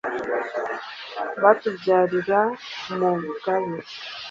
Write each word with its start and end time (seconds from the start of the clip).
Batubyarira 1.43 2.39
Umugabe 2.91 3.77